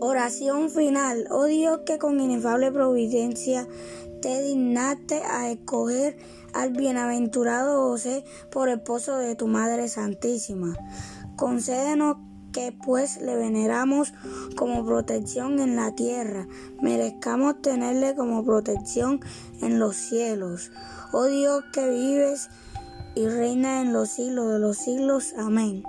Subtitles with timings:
[0.00, 1.26] Oración final.
[1.30, 3.66] Oh Dios, que con inefable providencia
[4.20, 6.16] te dignaste a escoger
[6.52, 10.74] al bienaventurado José por esposo de tu Madre Santísima.
[11.36, 12.16] Concédenos
[12.52, 14.12] que pues le veneramos
[14.56, 16.46] como protección en la tierra,
[16.80, 19.20] merezcamos tenerle como protección
[19.60, 20.72] en los cielos.
[21.12, 22.48] Oh Dios que vives
[23.14, 25.34] y reina en los siglos de los siglos.
[25.38, 25.82] Amén.